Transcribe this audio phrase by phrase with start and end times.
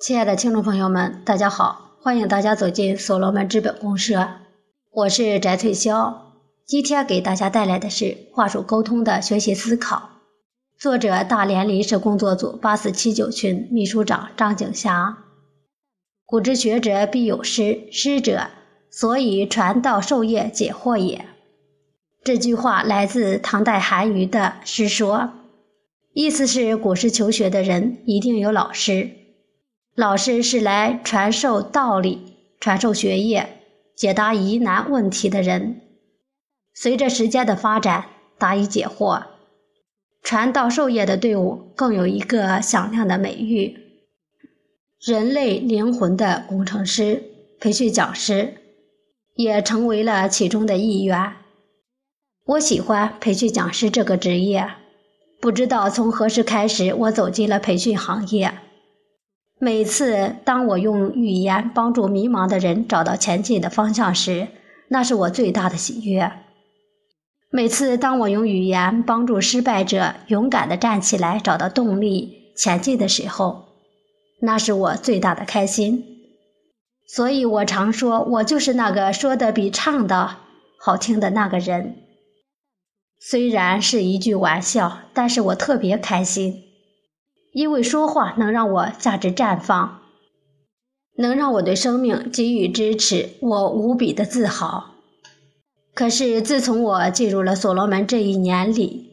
[0.00, 4.26] 亲爱的听众朋友们，大家好，欢迎大家走进所罗门资本公社，
[4.90, 6.14] 我是翟翠霄。
[6.64, 10.08] 今天给大家带来的是话术沟通的学习思考，
[10.78, 15.18] 作者大连临时工作组八四七九群秘书长张景霞。
[16.24, 18.46] 古之学者必有师，师者，
[18.90, 21.26] 所以传道授业解惑也。
[22.24, 25.18] 这句话来自唐代韩愈的《师说》，
[26.14, 29.10] 意思是古时求学的人一定有老师。
[29.96, 33.58] 老师是来传授道理、传授学业、
[33.96, 35.80] 解答疑难问题的人。
[36.72, 38.06] 随着时间的发展，
[38.38, 39.24] 答疑解惑、
[40.22, 43.76] 传道授业的队伍更有一个响亮的美誉——
[45.04, 47.24] 人类灵魂的工程师、
[47.58, 48.54] 培训讲师，
[49.34, 51.32] 也成为了其中的一员。
[52.46, 54.70] 我喜欢培训讲师这个职业。
[55.40, 58.52] 不知道从何时开始，我走进了培训行业。
[59.62, 64.48] 每次当我用语言帮助迷茫的人找到前进的方向时，
[64.88, 66.32] 那是我最大的喜悦。
[67.50, 73.66] 每次当我用语言帮助失败者勇敢地站起来，找到动力前进的时候，
[74.40, 76.06] 那是我最大的开心。
[77.06, 80.38] 所以我常说，我就是那个说的比唱的
[80.78, 81.96] 好听的那个人。
[83.20, 86.69] 虽然是一句玩笑，但是我特别开心。
[87.52, 90.00] 因为说话能让我价值绽放，
[91.16, 94.94] 能让我对生命给予支持，我无比的自豪。
[95.94, 99.10] 可是自从我进入了所罗门这一年里，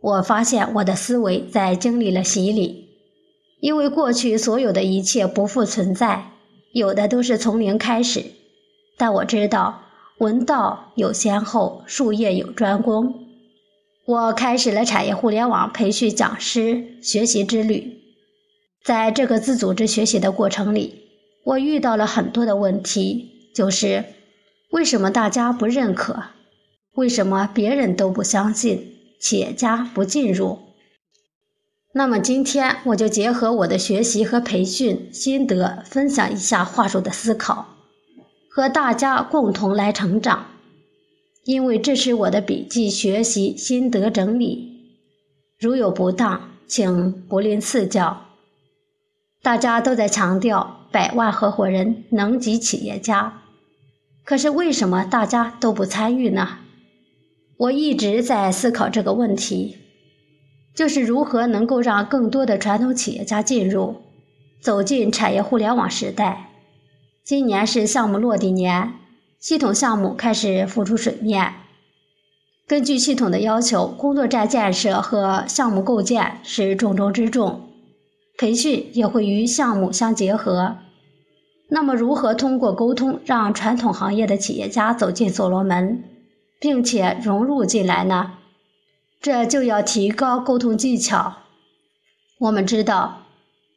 [0.00, 2.88] 我发现我的思维在经历了洗礼。
[3.60, 6.30] 因为过去所有的一切不复存在，
[6.72, 8.24] 有的都是从零开始。
[8.96, 9.82] 但我知道，
[10.18, 13.29] 闻道有先后，术业有专攻。
[14.10, 17.96] 我开始了产业互联网培训讲师学习之旅，
[18.84, 21.04] 在这个自组织学习的过程里，
[21.44, 24.04] 我遇到了很多的问题，就是
[24.72, 26.24] 为什么大家不认可，
[26.96, 30.58] 为什么别人都不相信，企业家不进入？
[31.92, 37.76] 那么今天我就结合我的学习和培训心得，分享一下话术的思考，
[38.50, 40.46] 和大家共同来成长。
[41.50, 44.68] 因为这是我的笔记学习心得整理，
[45.58, 48.26] 如有不当，请不吝赐教。
[49.42, 53.42] 大家都在强调百万合伙人能级企业家，
[54.22, 56.58] 可是为什么大家都不参与呢？
[57.56, 59.76] 我一直在思考这个问题，
[60.76, 63.96] 就是如何能够让更多的传统企业家进入，
[64.60, 66.52] 走进产业互联网时代。
[67.24, 68.99] 今年是项目落地年。
[69.40, 71.54] 系统项目开始浮出水面。
[72.66, 77.70] 根据系统的要求，工作站建设和项目构建是重中之重，
[78.36, 80.76] 培训也会与项目相结合。
[81.70, 86.04] 那么，如何通过沟通让传统行业的企业家走进所罗门，
[86.60, 88.32] 并且融入进来呢？
[89.22, 91.36] 这就要提高沟通技巧。
[92.40, 93.22] 我们知道，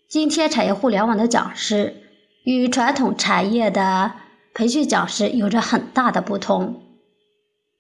[0.09, 1.95] 今天产业互联网的讲师
[2.44, 4.12] 与传统产业的。
[4.53, 6.81] 培训讲师有着很大的不同，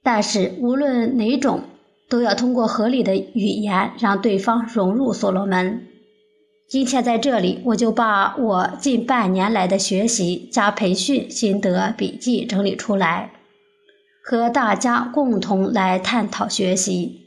[0.01, 1.61] 但是无论哪种，
[2.09, 5.87] 都要通过合理的语言让对方融入所罗门。
[6.67, 13.31] 今天在这里，我就把我近半年来的学习加培训心得笔记整理出来，
[14.23, 17.19] 和大家共同来探讨学习。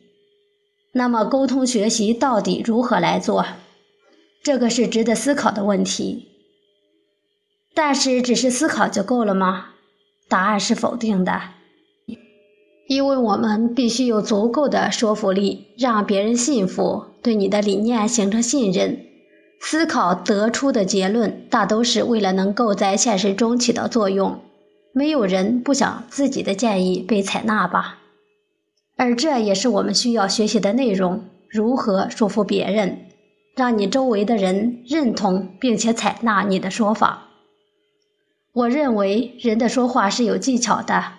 [0.93, 3.47] 那么，沟通学习到底如何来做？
[4.43, 6.29] 这个是值得思考的问题。
[7.77, 9.67] 但是，只是思考就够了吗？
[10.31, 11.43] 答案是否定的，
[12.89, 19.03] 因为我们必须有足够的说服力，让别人信服，对你的理念形成信任。
[19.61, 24.41] 思考得出的结论，大都是为了能够在现实中起到作用。
[24.95, 27.99] 没有人不想自己的建议被采纳吧？
[28.97, 33.09] 而这也是我们需要学习的内容：如何说服别人，
[33.55, 37.26] 让你周围的人认同并且采纳你的说法。
[38.57, 41.13] 我认为人的说话是有技巧的，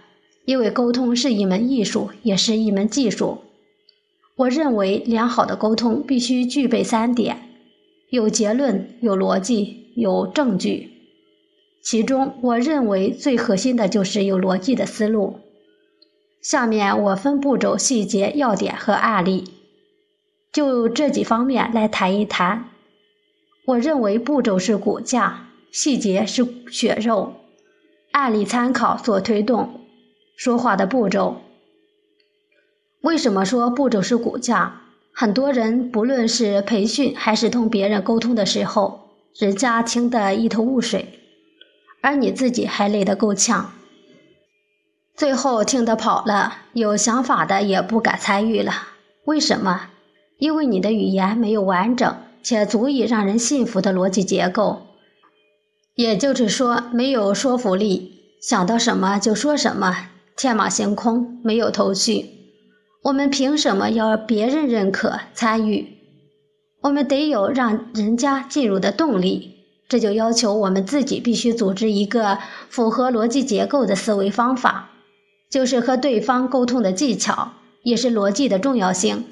[0.45, 3.43] 因为沟通是一门艺术，也是一门技术。
[4.37, 7.37] 我认为良好的沟通必须具备三点：
[8.09, 10.93] 有结论、有逻辑、有证据。
[11.83, 15.41] 其中，我认为最核心的就是有逻辑的思路。
[16.41, 19.43] 下面我分步骤、细节、要点和案例，
[20.51, 22.67] 就这几方面来谈一谈。
[23.67, 25.43] 我认为步骤是骨架。
[25.71, 27.33] 细节是血肉，
[28.11, 29.81] 案例参考所推动
[30.35, 31.41] 说话的步骤。
[33.01, 34.81] 为什么说步骤是骨架？
[35.13, 41.19] 很多人不论是培训还是同别人沟通的时候，人家听得一头雾水，
[42.01, 43.73] 而你自己还累得够呛。
[45.15, 48.73] 最后听得跑了，有想法的也不敢参与了。
[49.25, 49.89] 为什么？
[50.37, 54.86] 因为你的语言没有完整且足以让人信服的逻辑结构，
[55.97, 62.27] 也就是说，没有说服力，想到什么就说什么，天马行空，没有头绪。
[63.01, 65.87] 我们凭什么要别人认可参与？
[66.83, 69.55] 我们得有让人家进入的动力，
[69.89, 72.37] 这就要求我们自己必须组织一个
[72.69, 74.91] 符合逻辑结构的思维方法。
[75.49, 79.25] 就是和对方沟通的技巧，也是逻辑的重要性。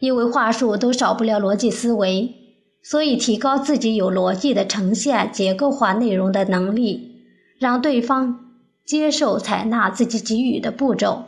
[0.00, 2.34] 因为话术都少不了逻辑思维，
[2.84, 7.22] 所以提高自己有逻辑的呈现结构化内容的能力，
[7.58, 8.52] 让对方
[8.84, 11.24] 接受采纳自己给予的步骤，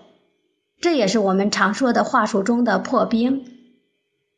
[0.82, 3.42] 这也是我们常说的话术中的破冰。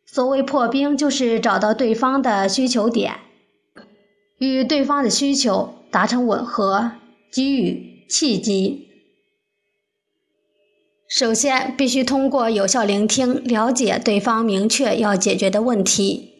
[0.06, 3.16] 所谓破冰，就是找到对方的需求点，
[4.38, 6.92] 与对方的需求达成吻合，
[7.32, 8.86] 给予契机。
[11.08, 16.37] 首先，必须通过有效聆听，了解对方明确要解决的问题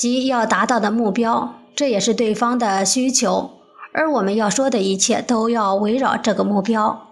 [0.00, 3.50] 及要达到的目标，这也是对方的需求。
[3.92, 7.10] 而我们要说的一切都要围绕这个目标。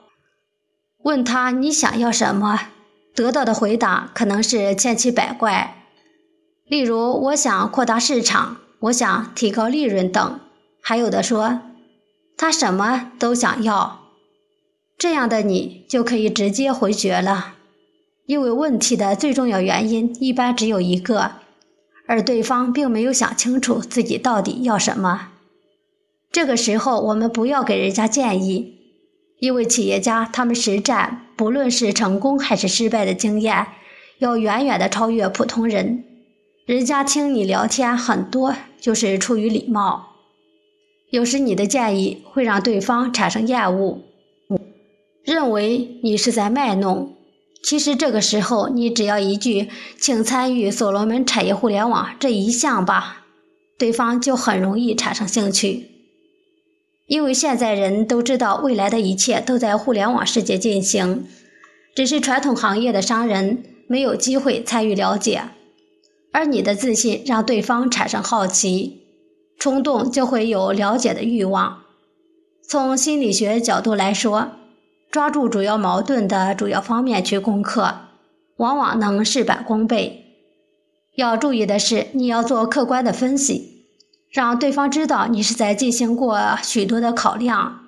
[1.02, 2.58] 问他你想要什么，
[3.14, 5.84] 得到的回答可能是千奇百怪。
[6.64, 10.40] 例如，我想扩大市场，我想提高利润等。
[10.80, 11.60] 还有的说，
[12.38, 13.98] 他什么都想要。
[14.96, 17.56] 这样的你就可以直接回绝了，
[18.24, 21.32] 因为问题的最重要原因一般只有一个，
[22.08, 25.28] 而对方并没有想清楚自己到底要什么。
[26.32, 28.78] 这个时候，我们不要给人家建议，
[29.38, 33.66] 因为企业家他们实战，不论是成功还是失败的经验，
[34.18, 36.04] 要远远的超越普通人。
[36.64, 40.16] 人家听你聊天很多就是出于礼貌，
[41.10, 44.00] 有时你的建议会让对方产生厌恶。
[45.24, 47.17] 认为你是在卖弄，
[47.62, 49.68] 其实这个时候你只要一句
[50.00, 53.26] “请参与所罗门产业互联网这一项吧”，
[53.76, 55.88] 对方就很容易产生兴趣。
[57.06, 61.26] 因为现在人都知道未来的一切都在互联网世界进行，
[61.94, 65.42] 只是传统行业的商人没有机会参与了解，
[66.32, 69.02] 而你的自信让对方产生好奇，
[69.58, 71.82] 冲动就会有了解的欲望。
[72.66, 74.52] 从心理学角度来说。
[75.18, 77.92] 抓住主要矛盾的主要方面去攻克，
[78.58, 80.24] 往往能事半功倍。
[81.16, 83.88] 要注意的是，你要做客观的分析，
[84.30, 87.80] 让对方知道你是在进行过许多的考量，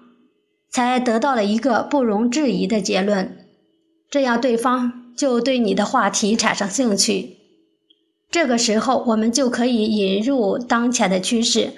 [0.73, 3.47] 才得到了一个不容置疑的结论。
[4.11, 7.37] 这样对方就对你的话题产生兴趣。
[8.29, 11.75] 这个时候，我们就可以引入当前的趋势，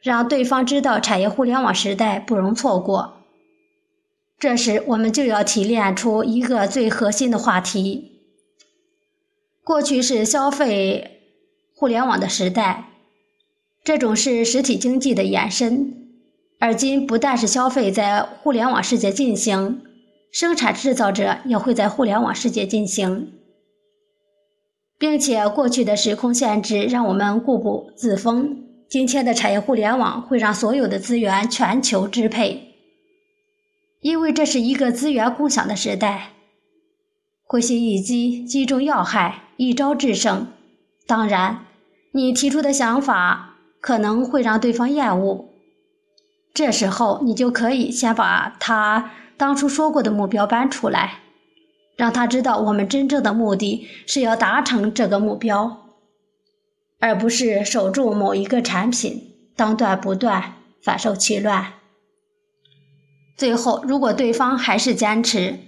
[0.00, 3.21] 让对方知道产业互联网时代不容错过。
[4.42, 8.22] 这时，我们就要提炼出一个最核心的话题。
[9.62, 11.20] 过去是消费
[11.76, 12.88] 互联网的时代，
[13.84, 15.92] 这种是实体经济的延伸；
[16.58, 19.80] 而今不但是消费在互联网世界进行，
[20.32, 23.34] 生产制造者也会在互联网世界进行，
[24.98, 32.71] 并且过去的时空限制让我们固步自封，今天的产业互联网会让所有的资源全球支配。
[34.02, 36.30] 因为这是一个资源共享的时代，
[37.44, 40.48] 会心一击，击中要害，一招制胜。
[41.06, 41.66] 当然，
[42.10, 45.50] 你提出的想法可能会让对方厌恶，
[46.52, 51.20] 这时候你就可以先把他当初说过的目标搬出来，
[51.96, 55.86] 让他知道我们真正的目的是要达成这个目标，
[56.98, 61.74] 而不是守住某一个产品，当断不断，反受其乱。
[63.36, 65.58] 最后，如果对方还是坚持，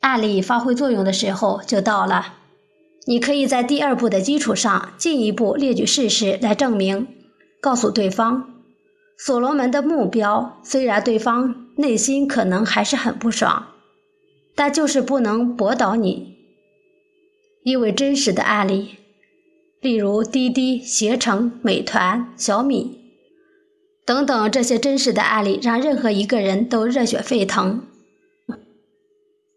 [0.00, 2.34] 案例发挥作用的时候就到了。
[3.06, 7.08] 你可以在第二步的基础上进一步列举事实来证明，
[7.60, 8.62] 告诉对方
[9.18, 10.60] 所罗门的目标。
[10.62, 13.68] 虽然对方内心可能还是很不爽，
[14.54, 16.36] 但就是不能驳倒你，
[17.64, 18.96] 因为真实的案例，
[19.80, 22.99] 例如滴滴、携程、美团、小米。
[24.04, 27.82] 等等，这些真实的案例让任何一个人都热血沸腾。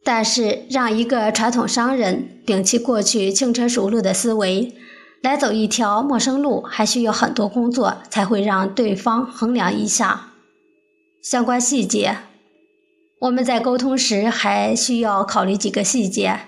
[0.06, 4.74] 但是，让一个传统商人摒弃过去轻车熟路的思维，
[5.22, 10.34] 来走一条陌生路，还需要很多工作才会让对方衡量一下
[11.22, 12.18] 相关细节。
[13.22, 16.42] 我们在沟通时还需要考虑几个细节，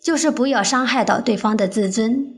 [0.00, 2.32] 就是不要伤害到对方的自尊。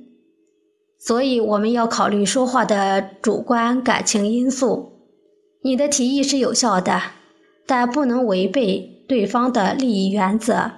[1.02, 4.92] 所以我们要考虑说话的主观感情因素。
[5.62, 7.00] 你的提议是有效的，
[7.66, 10.73] 但不能违背对方的利益原则。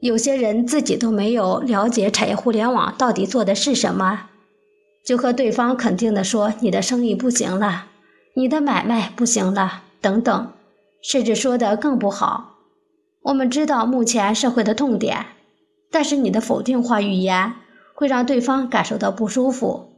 [0.00, 4.28] 有些人自己都没有了解产业互联网到底做的是什么，
[5.04, 7.86] 就和对方肯定的说你的生意不行了，
[8.34, 10.52] 你的买卖不行了等等，
[11.02, 12.56] 甚至说的更不好。
[13.22, 15.26] 我们知道目前社会的痛点，
[15.90, 17.54] 但是你的否定化语言
[17.98, 19.88] 会让对方感受到不舒服，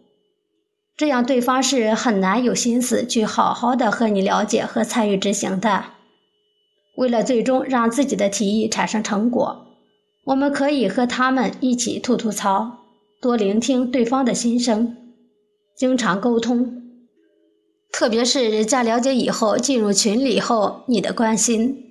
[0.96, 5.84] 这样对方是很难有心思去好好的和你了解和参与执行的。
[6.96, 9.66] 为了最终让自己的提议产生成果。
[10.24, 12.78] 我们可以和他们一起吐吐槽，
[13.20, 14.96] 多聆听对方的心声，
[15.76, 16.80] 经常沟通。
[17.92, 21.84] 特别是人家了解以后，进入群里后，你的关心。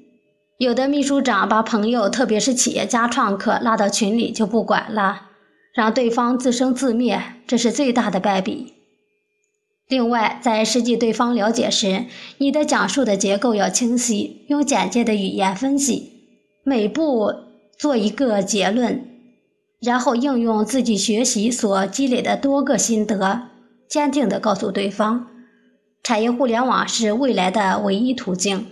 [0.58, 5.29] 有的秘书长把朋友，特别是企业家创客拉到群里就不管了，
[5.80, 8.74] 让对方自生自灭，这是最大的败笔。
[9.88, 12.08] 另外，在实际对方了解时，
[12.40, 16.12] 你的讲述的结构要清晰，用简洁的语言分析
[16.66, 17.34] 每步。
[17.80, 19.08] 做一个结论，
[19.80, 23.44] 然后应用自己学习所积累的多个心得，
[23.88, 25.28] 坚定地告诉对方，
[26.04, 28.66] 产业互联网是未来的唯一途径，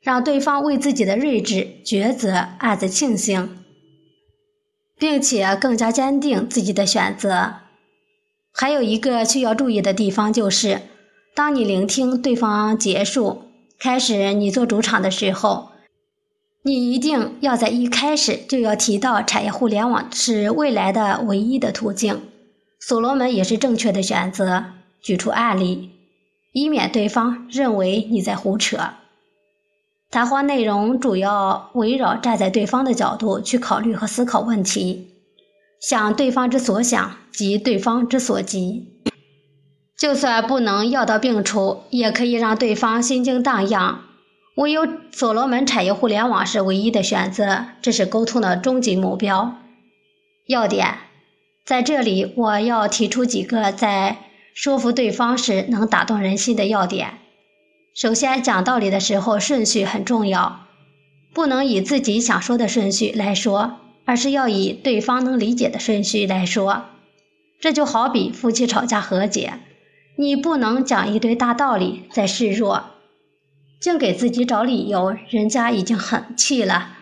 [0.00, 3.65] 让对方为自己的睿智抉择暗自庆幸，
[4.98, 7.54] 并且更加坚定自己的选择。
[8.52, 10.82] 还有一个需要注意的地方就是，
[11.34, 13.42] 当你聆听对方结束，
[13.78, 15.70] 开始你做主场的时候。
[16.62, 22.22] 你一定要在一开始就要提到产业互联网是未来的唯一的途径，
[22.80, 24.64] 所罗门也是正确的选择。
[25.00, 25.90] 举出案例，
[26.52, 28.78] 以免对方认为你在胡扯。
[30.10, 35.08] 谈话内容主要围绕站在对方的角度去考虑和思考问题，
[35.80, 38.92] 想对方之所想及对方之所急。
[39.98, 44.02] 就算不能药到病除，也可以让对方心惊荡漾。
[44.56, 49.56] 唯有所罗门产业互联网是唯一的选择，这是沟通的终极目标。
[50.46, 50.96] 要点
[51.64, 54.18] 在这里，我要提出几个在
[54.54, 57.18] 说服对方时能打动人心的要点。
[57.96, 60.66] 首先，讲道理的时候顺序很重要，
[61.32, 66.84] 不能以自己想说的顺序来说，而是要以对方能理解的顺序来说。
[67.58, 69.60] 这就好比夫妻吵架和解，
[70.18, 72.84] 你不能讲一堆大道理再示弱。
[73.80, 76.98] 净给自己找理由，人家已经很气了。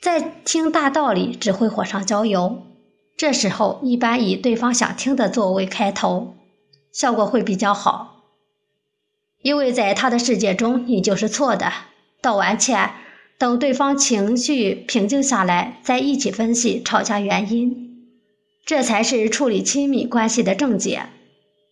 [0.00, 2.62] 再听大道理，只会火上浇油。
[3.16, 6.36] 这时候，一般以对方想听的作为开头，
[6.92, 8.11] 效果会比较好。
[9.42, 11.72] 因为在他的世界中，你就是错的。
[12.20, 12.90] 道完歉，
[13.38, 18.06] 等对方情绪平静下来，再一起分析吵架原因，
[18.64, 21.06] 这才是处理亲密关系的正解。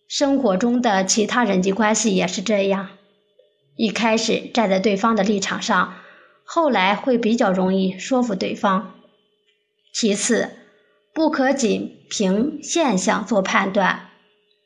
[0.09, 2.89] 生活中的其他人际关系也是这样。
[3.77, 5.93] 一开始站在对方的立场上，
[6.43, 8.95] 后来会比较容易说服对方。
[9.93, 10.49] 其次，
[11.13, 14.09] 不可仅凭现象做判断。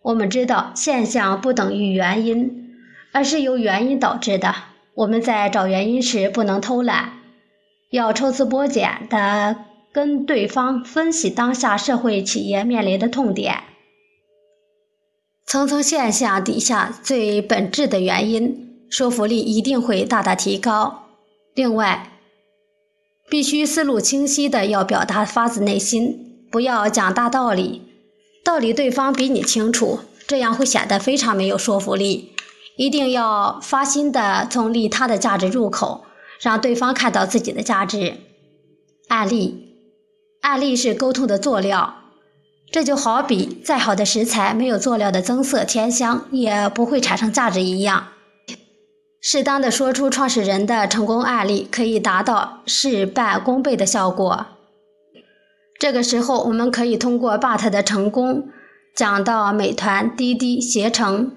[0.01, 2.64] 我们知道现象不等于原因，
[3.15, 4.53] 而是由原因导致的。
[4.93, 7.13] 我们在找原因时不能偷懒，
[7.89, 9.55] 要抽丝剥茧的
[9.93, 13.63] 跟对方分析当下社会企业面临的痛点，
[15.47, 18.83] 层层现象底下最本质的原因。
[18.89, 21.05] 说服力一定会大大提高。
[21.53, 22.11] 另外，
[23.29, 27.81] 必须思路清晰的要表达发自内心，不要讲大道理，
[28.43, 32.34] 道理对方比你清楚，这样会显得非常没有说服力。
[32.77, 36.05] 一定要发心的从利他的价值入口，
[36.39, 38.17] 让对方看到自己的价值。
[39.07, 39.69] 案例，
[40.41, 41.95] 案例是沟通的佐料，
[42.71, 48.07] 这就好比再好的食材没有佐料的增色添香，也不会产生价值一样。
[49.21, 54.45] 适当的说出创始人的成功案例，可以达到事半功倍的效果。
[55.79, 58.49] 这个时候，我们可以通过 BAT 的成功
[58.95, 61.31] 讲到美团、滴滴、携程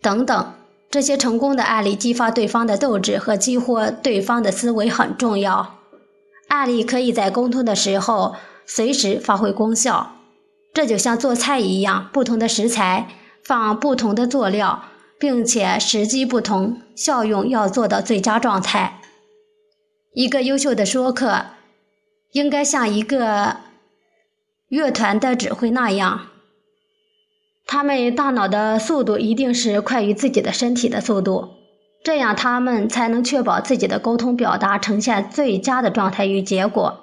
[0.00, 0.52] 等等
[0.94, 5.80] 这些成功的案例，激发对方的斗志和激活对方的思维很重要。
[6.46, 10.14] 案例可以在沟通的时候随时发挥功效。
[10.72, 13.08] 这就像做菜一样，不同的食材
[13.42, 14.84] 放不同的佐料。
[15.18, 19.00] 并且时机不同，效用要做到最佳状态。
[20.12, 21.46] 一个优秀的说客，
[22.32, 23.56] 应该像一个
[24.68, 26.26] 乐团的指挥那样，
[27.66, 31.48] 他们大脑的速度一定是快于自己的身体的速度，
[32.04, 37.00] 这样他们才能确保自己的沟通表达呈现最佳的状态与结果。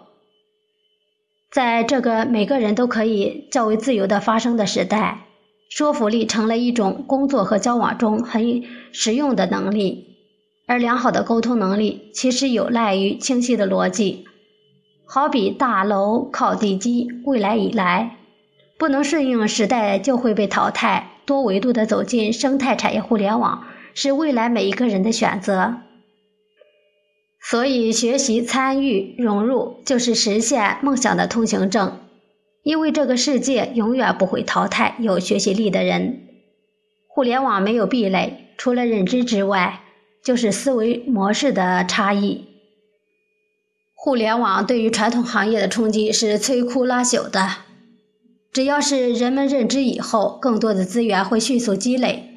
[1.51, 5.25] 在这个每个人都可以较为自由的发声的时代，
[5.70, 8.63] 说服力成了一种工作和交往中很
[8.94, 10.08] 实用的能力。
[10.68, 14.25] 而良好的沟通能力其实有赖于清晰的逻辑。
[15.06, 18.15] 好比大楼靠地基，未来已来，
[18.82, 21.12] 不能顺应时代就会被淘汰。
[21.28, 25.76] 多维度的走进生态产业互联网，是未来每一个人的选择。
[27.40, 32.00] 所以，学习、参与、融入，就是实现梦想的通行证。
[32.64, 36.24] 因为这个世界永远不会淘汰有学习力的人。
[37.08, 39.82] 互联网没有壁垒，除了认知之外，
[40.24, 42.48] 就是思维模式的差异。
[43.94, 47.48] 互联网对于传统行业的冲击是摧枯拉朽的。
[48.53, 52.27] 只要是人们认知以后，更多的资源会迅速积累。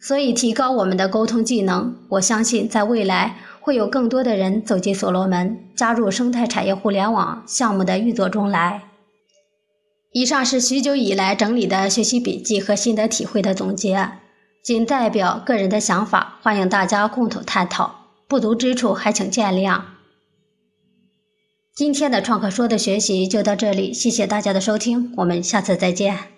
[0.00, 3.38] 所以，提高我们的沟通技能，我相信在未来。
[3.60, 8.84] 会有更多的人走进所罗门，加入生态产业互联网项目的运作中来。
[10.12, 14.08] 以上是许久以来整理的学习笔记和心得体会的总结，
[14.62, 18.06] 仅代表个人的想法，欢迎大家共同探讨。
[18.28, 19.80] 不足之处还请见谅。
[21.76, 26.35] 今天的创客说的学习就到这里，谢谢大家的收听，我们下次再见。